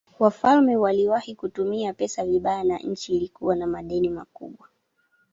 [0.19, 4.67] Wafalme waliwahi kutumia pesa vibaya na nchi ilikuwa na madeni makubwa.